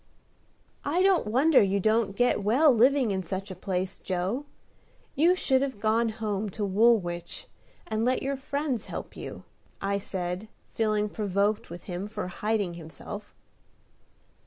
"I 0.83 1.03
don't 1.03 1.27
wonder 1.27 1.61
you 1.61 1.79
don't 1.79 2.15
get 2.15 2.41
well 2.43 2.73
living 2.73 3.11
in 3.11 3.21
such 3.21 3.51
a 3.51 3.55
place, 3.55 3.99
Joe. 3.99 4.47
You 5.13 5.35
should 5.35 5.61
have 5.61 5.79
gone 5.79 6.09
home 6.09 6.49
to 6.57 6.65
Woolwich, 6.65 7.45
and 7.85 8.03
let 8.03 8.23
your 8.23 8.35
friends 8.35 8.85
help 8.85 9.15
you," 9.15 9.43
I 9.79 9.99
said, 9.99 10.47
feeling 10.73 11.07
provoked 11.07 11.69
with 11.69 11.83
him 11.83 12.07
for 12.07 12.29
hiding 12.29 12.73
himself. 12.73 13.35